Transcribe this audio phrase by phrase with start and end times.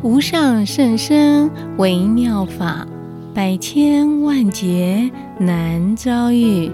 [0.00, 2.86] 无上甚深微妙法，
[3.34, 5.10] 百千万劫
[5.40, 6.70] 难遭遇。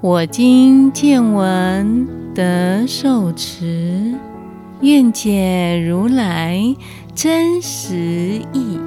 [0.00, 4.14] 我今见闻得受持，
[4.80, 6.74] 愿解如来
[7.14, 8.78] 真实义。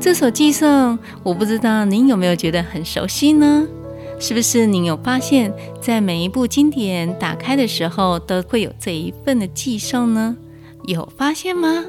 [0.00, 3.66] 这首偈颂，我不知道您有没有觉得很熟悉呢？
[4.18, 10.38] 是不是您有发现，在每一部经典打开的时候，都会有这一份的偈颂呢？
[10.86, 11.84] 有发现吗？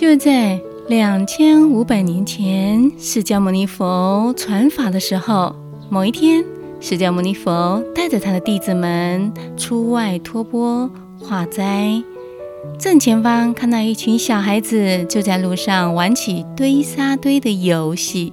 [0.00, 5.56] 就在两千五百年前，释迦牟尼佛传法的时候，
[5.90, 6.44] 某一天，
[6.78, 12.00] 释迦牟尼佛带着他的弟子们出外托钵化斋，
[12.78, 18.32] 正前方看到一群小孩子就在路上玩起堆沙堆的游戏，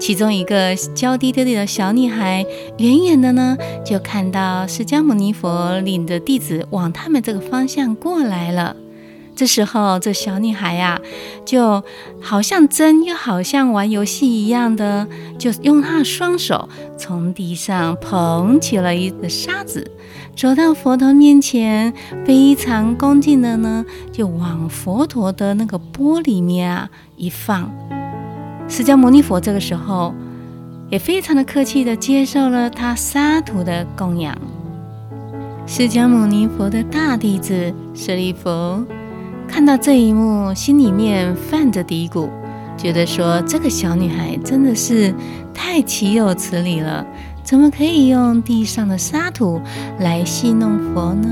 [0.00, 2.44] 其中一个娇滴滴的小女孩，
[2.78, 8.74] 远远的呢就看到释迦牟尼佛领着弟子往他们这个方向过来了。
[9.40, 11.00] 这时候，这小女孩呀，
[11.46, 11.82] 就
[12.20, 19.90] 好像真又好像玩游戏一样的，就用她的双手从地上捧起了一个沙子，
[20.36, 21.90] 走到佛陀面前，
[22.26, 27.72] 非常恭敬的呢，就往佛陀的那个钵里面啊一放。
[28.68, 30.14] 释迦牟尼佛这个时候
[30.90, 34.36] 也非常的客气的接受了他沙土的供养。
[35.66, 38.84] 释迦牟尼佛的大弟子舍利弗。
[39.50, 42.28] 看到这一幕，心里面泛着嘀咕，
[42.78, 45.12] 觉得说这个小女孩真的是
[45.52, 47.04] 太岂有此理了，
[47.42, 49.60] 怎么可以用地上的沙土
[49.98, 51.28] 来戏弄佛呢？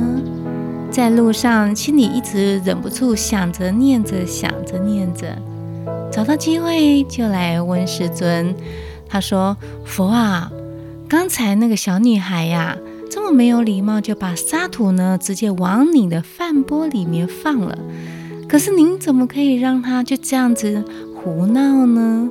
[0.90, 5.38] 在路上，心里一直忍不住想着、念着、想着、念着，
[6.10, 8.52] 找到机会就来问世尊。
[9.08, 10.50] 他说：“佛啊，
[11.08, 12.76] 刚才那个小女孩呀，
[13.10, 17.78] 这么没有礼貌，就把沙土呢直接往你的饭钵里面放了。”
[18.48, 20.82] 可是您怎么可以让他就这样子
[21.14, 22.30] 胡闹呢？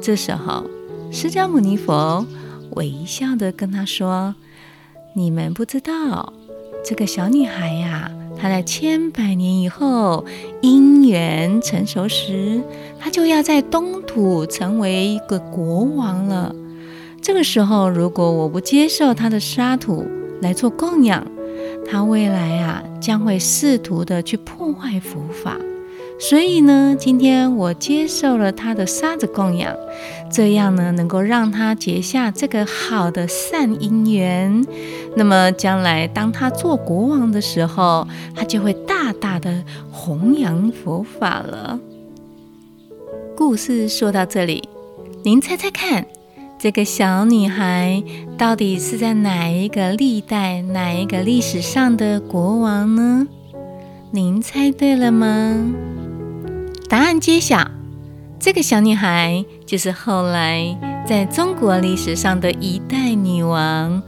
[0.00, 0.64] 这时候，
[1.10, 2.26] 释迦牟尼佛
[2.72, 4.34] 微笑的跟他说
[5.16, 6.32] ：“你们不知道，
[6.84, 10.24] 这个小女孩呀，她在千百年以后
[10.60, 12.62] 因缘成熟时，
[13.00, 16.54] 她就要在东土成为一个国王了。
[17.28, 20.02] 这个时候，如果我不接受他的沙土
[20.40, 21.22] 来做供养，
[21.86, 25.58] 他未来啊，将会试图的去破坏佛法，
[26.18, 29.76] 所以呢，今天我接受了他的沙子供养，
[30.32, 34.64] 这样呢，能够让他结下这个好的善因缘。
[35.14, 39.62] 那么将来当他做国王的时候，他就会大大的
[39.92, 41.78] 弘扬佛法了。
[43.36, 44.66] 故事说到这里，
[45.22, 46.06] 您猜猜看？
[46.58, 48.02] 这个小女孩
[48.36, 53.28] 到底是在哪一个历代、哪一个历史上的国王呢？
[54.10, 55.72] 您猜对了吗？
[56.88, 57.64] 答案揭晓，
[58.40, 60.76] 这个小女孩就是后来
[61.06, 64.02] 在中国历史上的一代女王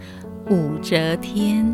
[0.49, 1.73] 武则天。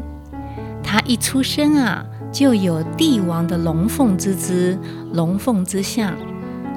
[0.83, 4.79] 她一出生啊，就有帝王的龙凤之姿、
[5.15, 6.13] 龙凤之相。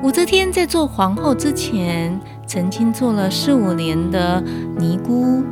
[0.02, 2.18] 武则天在做皇后之前，
[2.50, 4.44] 曾经做了四五年的
[4.76, 5.44] 尼姑。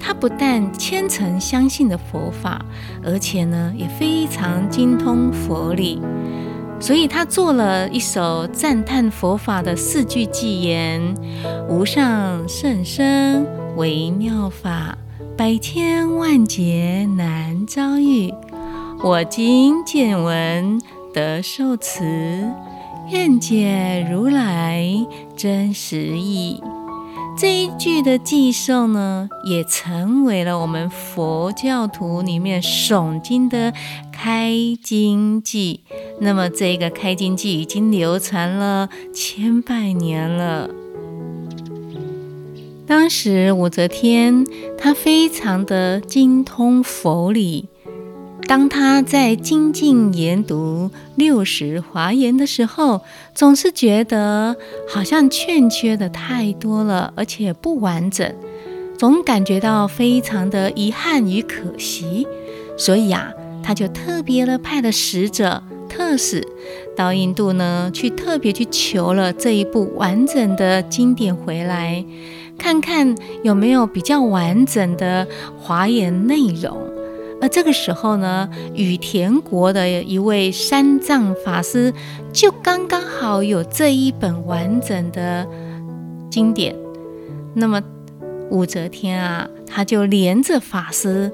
[0.00, 2.60] 她不但虔诚相信的佛法，
[3.04, 6.02] 而且呢也非常精通佛理，
[6.80, 11.14] 所以她做了一首赞叹佛法的四句偈言
[11.70, 14.98] ：“无上甚深微妙法，
[15.36, 18.34] 百千万劫难遭遇。
[19.04, 20.82] 我今见闻
[21.14, 22.44] 得受持。”
[23.10, 24.86] 愿解如来
[25.42, 26.62] 真实义，
[27.36, 33.72] 这一句的偈颂呢，也成为了我们佛教徒里面诵经的
[34.12, 35.80] 开经偈。
[36.20, 40.70] 那么，这个开经偈已经流传了千百年了。
[42.86, 44.46] 当时武则天
[44.78, 47.68] 她非常的精通佛理。
[48.46, 53.00] 当他在精进研读六十华严的时候，
[53.34, 54.54] 总是觉得
[54.88, 58.34] 好像欠缺的太多了，而且不完整，
[58.98, 62.26] 总感觉到非常的遗憾与可惜。
[62.76, 66.46] 所以啊，他就特别的派了使者特使
[66.94, 72.04] 到印度呢，去特别去求了这一部完整的经典回来，
[72.58, 75.26] 看看有没有比较完整的
[75.58, 76.91] 华严内容。
[77.42, 81.92] 而这个时候呢，羽田国的一位三藏法师
[82.32, 85.44] 就刚刚好有这一本完整的
[86.30, 86.74] 经典。
[87.52, 87.82] 那么
[88.48, 91.32] 武则天啊，他就连着法师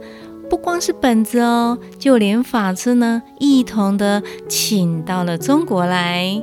[0.49, 6.43] 不光是本子哦，就连法师呢，一同的请到了中国来。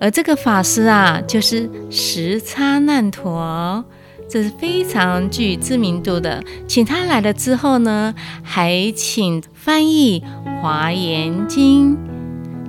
[0.00, 3.84] 而这个法师啊，就是十叉难陀，
[4.28, 6.42] 这是非常具知名度的。
[6.66, 10.20] 请他来了之后呢，还请翻译
[10.60, 11.94] 《华严经》。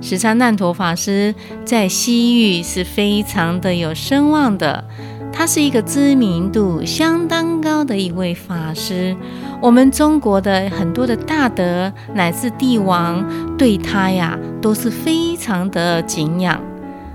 [0.00, 1.34] 十三难陀法师
[1.64, 4.84] 在西域是非常的有声望的，
[5.32, 9.16] 他是一个知名度相当高的一位法师。
[9.60, 13.26] 我们中国的很多的大德乃至帝王
[13.56, 16.60] 对他呀都是非常的敬仰，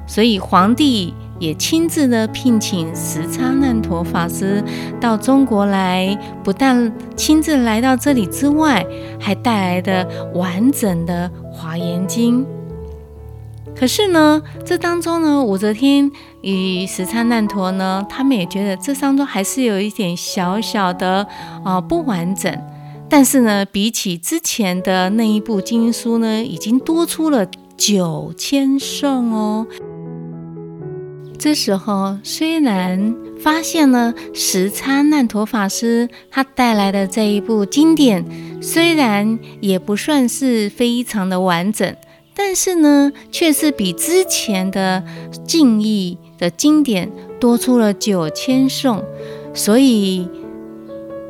[0.06, 4.64] 所以皇帝也亲自的聘请十叉难陀法师
[5.02, 8.86] 到中国来，不但亲自来到这里之外，
[9.20, 12.42] 还带来的完整的《华严经》。
[13.76, 16.10] 可是呢，这当中呢，武则天
[16.42, 21.28] 与十叉难陀呢，他们也觉得这当中还是有一点小小的
[21.64, 22.56] 啊、不完整。
[23.10, 29.66] 但是呢，比起之前的那一部经书呢，已经多出了九千颂哦。
[31.44, 38.24] 这时候虽然发现了时叉难陀法师他带来的这一部经典，
[38.62, 41.94] 虽然也不算是非常的完整。
[42.34, 45.04] 但是呢，却是比之前的
[45.46, 47.12] 净义的经典
[47.42, 49.04] 多出了九千颂，
[49.54, 50.26] 所以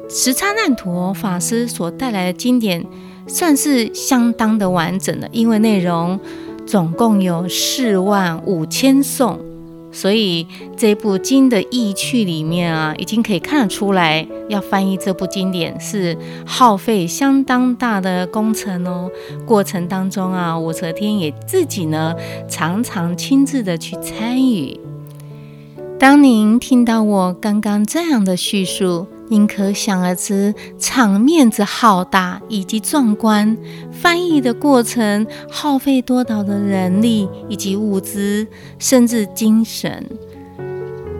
[0.07, 2.85] 时叉难陀法师所带来的经典
[3.25, 6.19] 算是相当的完整的，因为内容
[6.67, 9.39] 总共有四万五千颂。
[9.93, 10.45] 所以
[10.75, 19.09] 这部经的意趣里面啊，已经可以看得出来，要翻译这部经典是耗费相当大的工程哦。
[19.45, 22.15] 过程当中啊，武则天也自己呢，
[22.49, 24.79] 常常亲自的去参与。
[25.99, 33.57] 当您听到我刚刚这样的叙述，您可想而知，场面之浩大以及壮观，
[33.91, 38.45] 翻译的过程耗费多少的人力以及物资，
[38.77, 40.05] 甚至精神。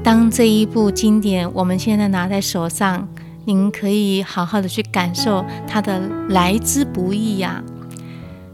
[0.04, 3.08] 当这一部经典我们现在拿在手上，
[3.46, 7.64] 您可以好好的去感受它的来之不易呀。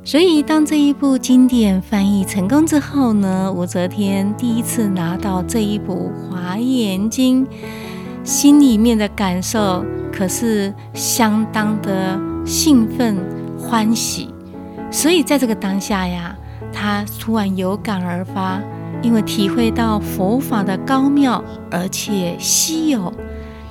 [0.06, 7.46] 所以，当这一部经典翻译成功之后呢，武则天第一次拿到这一部《华严经》。
[8.24, 13.18] 心里面的感受可是相当的兴奋
[13.58, 14.30] 欢喜，
[14.92, 16.36] 所以在这个当下呀，
[16.74, 18.60] 他突然有感而发，
[19.02, 23.14] 因为体会到佛法的高妙而且稀有，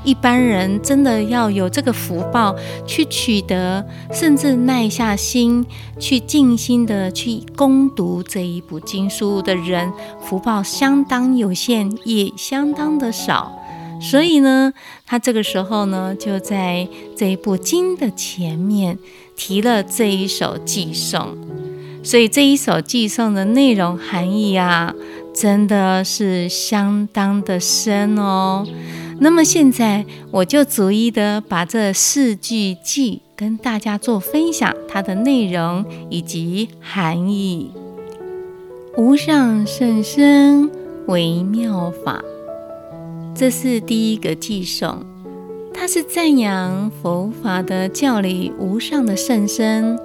[0.05, 2.55] 一般人真的要有这个福报
[2.87, 5.67] 去取得，甚至耐下心
[5.99, 13.58] 去静心的去攻读这一部经书的人，福报相当有限，也相当的少。
[14.01, 14.73] 所以呢，
[15.07, 18.99] 他这个时候呢，就在这一部经的前面
[19.37, 21.37] 提了这一首偈颂。
[22.03, 24.95] 所以这一首偈颂的内容含义啊，
[25.35, 28.65] 真的是相当的深哦。
[29.21, 37.73] 那么现在我就逐一的把这四句偈跟大家做分享，它的内容以及含义。
[38.97, 40.71] 无上甚深
[41.09, 42.23] 微妙法。
[43.39, 45.07] 这是第一个偈颂，
[45.73, 49.97] 它是赞扬佛法的教理无上的甚深。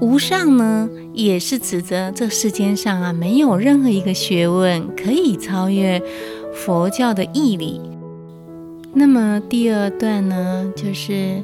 [0.00, 6.00] 无上呢，也是指着这世间上啊，没有任何一个学问可以超越
[6.54, 7.80] 佛教的义理。
[8.94, 11.42] 那么第二段呢，就是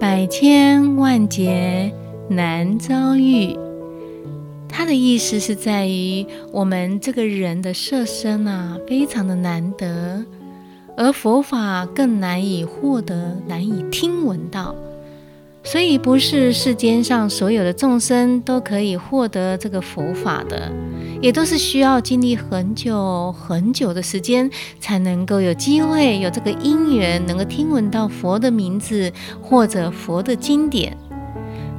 [0.00, 1.92] 百千万劫
[2.30, 3.54] 难遭遇。
[4.66, 10.24] 它的意思是在于我们这个人的色身啊，非常的难得。
[11.00, 14.74] 而佛法更难以获得，难以听闻到，
[15.64, 20.70] 所以不是世间上所有的众生都可以获得这个佛法的，
[21.22, 30.94] 也都是需要经历很久很久的时间，才能够有机会有这个因缘，能够听闻到佛的名字或者佛的经典。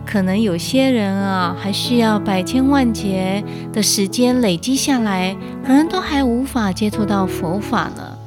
[0.03, 8.17] 可能有些人啊，还需要百千万劫的时间累积下来，可能都还无法接触到佛法呢。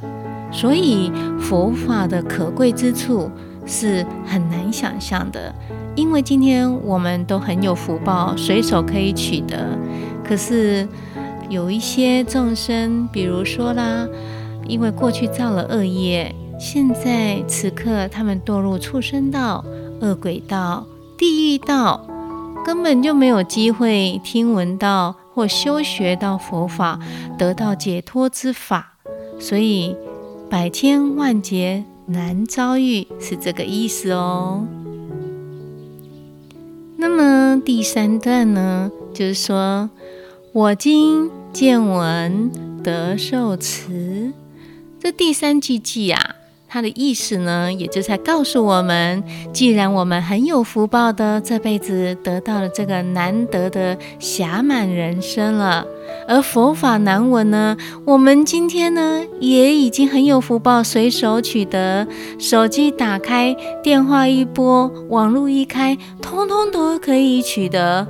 [0.54, 3.28] 所以佛法的可贵之处
[3.66, 5.52] 是很难想象的，
[5.96, 9.76] 因为今天我们都很有福报，随手可以取得。
[10.24, 10.86] 可是
[11.50, 14.06] 有一些众生，比如说啦，
[14.68, 19.64] 因为过去造了恶业，现在此刻他们堕入畜生道、
[20.00, 20.86] 恶鬼道、
[21.18, 22.06] 地狱道，
[22.64, 27.00] 根本就没有机会听闻到或修学到佛法，
[27.36, 28.94] 得到解脱之法，
[29.40, 29.96] 所以。
[30.54, 34.64] 百千万劫难遭遇，是这个意思哦。
[36.96, 39.90] 那么第三段呢，就是说
[40.52, 42.52] 我今见闻
[42.84, 44.32] 得受持，
[45.00, 46.36] 这第三句偈啊。
[46.68, 55.86] 它的意思呢，也就在告诉我们，既然我们很有福报的这辈子得到了这个难得的暇满人生了，
[56.26, 62.06] 而佛法难闻呢，我们今天呢也已经很有福报，随手取得，
[62.38, 68.06] 手机打开，电话一拨，网络一开，通通都可以取得。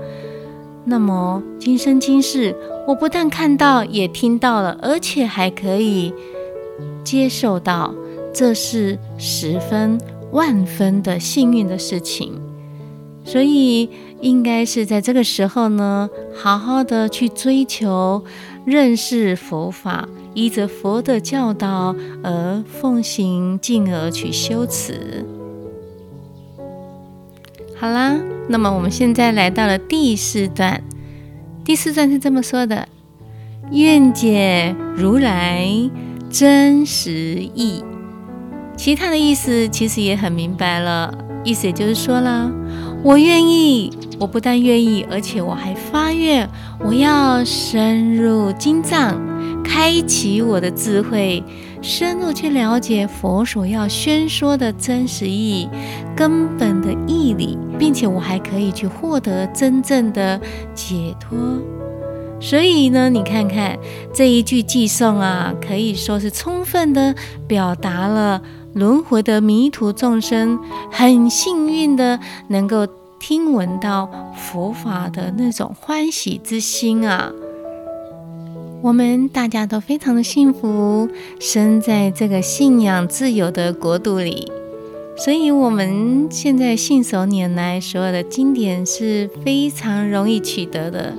[0.84, 2.54] 那么今生今世，
[2.86, 6.12] 我不但看到，也听到了，而且还可以
[7.02, 7.94] 接受到。
[8.32, 9.96] 这是十分
[10.32, 12.32] 万分的幸运的事情，
[13.24, 13.88] 所以
[14.24, 18.24] 应该是在这个时候呢，好好的去追求
[18.64, 25.26] 认识佛法，依着佛的教导而奉行，进而去修持。
[27.76, 28.16] 好啦，
[28.48, 30.82] 那么我们现在来到了第四段，
[31.62, 32.88] 第四段是这么说的：
[33.72, 35.68] 愿解如来
[36.30, 37.12] 真实
[37.54, 37.84] 意。
[38.74, 41.12] 其他的意思其实也很明白了，
[41.44, 42.50] 意思也就是说了，
[43.02, 46.48] 我愿意，我不但愿意，而且我还发愿，
[46.80, 49.20] 我要深入经藏，
[49.62, 51.42] 开启我的智慧，
[51.82, 55.68] 深入去了解佛所要宣说的真实义、
[56.16, 60.40] 根本的义理，并且我还可以去获得真正的
[60.74, 61.38] 解脱。
[62.40, 63.78] 所以呢，你看看
[64.12, 67.14] 这一句偈颂啊，可以说是充分的
[67.46, 68.42] 表达了。
[68.74, 70.58] 轮回的迷途众生
[70.90, 72.18] 很幸运的
[72.48, 72.84] 能够
[73.26, 77.32] 听闻到佛法的那种欢喜之心啊！
[78.82, 81.08] 我们大家都非常的幸福，
[81.40, 84.52] 生在这个信仰自由的国度里，
[85.16, 91.14] 所以我们现在信手拈来，所有的经典是非常容易取得的。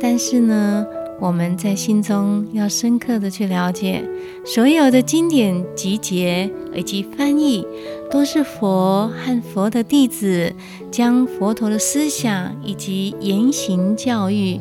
[0.00, 0.86] 但是呢，
[1.20, 4.04] 我们在心中要深刻的去了解，
[4.44, 7.66] 所有的经典集结以及翻译，
[8.10, 10.52] 都是佛和佛的弟子
[10.90, 14.60] 将佛陀的思想以及言行教育，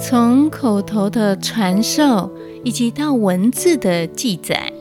[0.00, 2.30] 从口头的传授，
[2.62, 4.72] 以及到文字的记载，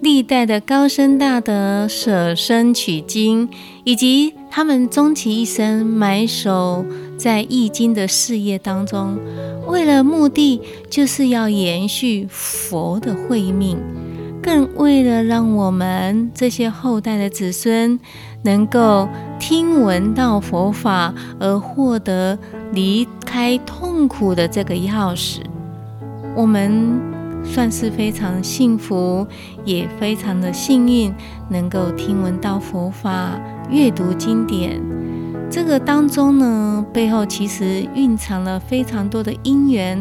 [0.00, 3.48] 历代的高僧大德舍身取经，
[3.84, 6.84] 以及他们终其一生埋首
[7.18, 9.18] 在易经的事业当中。
[9.66, 13.76] 为了目的，就是要延续佛的慧命，
[14.42, 18.00] 更为了让我们这些后代的子孙
[18.44, 19.06] 能够
[19.38, 22.38] 听闻到佛法而获得
[22.72, 25.40] 离开痛苦的这个钥匙，
[26.34, 26.98] 我们
[27.44, 29.26] 算是非常幸福，
[29.66, 31.12] 也非常的幸运，
[31.50, 33.38] 能够听闻到佛法，
[33.70, 34.80] 阅读经典。
[35.50, 40.00] 这个当中呢，背后其实蕴藏了非常多的因缘，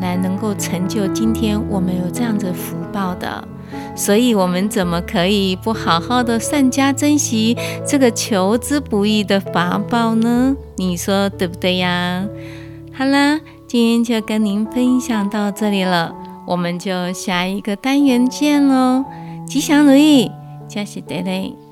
[0.00, 3.46] 来能够成就今天我们有这样子福报的。
[3.94, 10.56] 所以，我们怎么可以不好好的善加珍惜这个求之不易的法宝呢？
[10.76, 12.26] 你说对不对呀？
[12.92, 16.14] 好啦，今天就跟您分享到这里了，
[16.46, 19.04] 我们就下一个单元见喽！
[19.46, 20.30] 吉祥如意，
[20.68, 21.65] 加喜得嘞。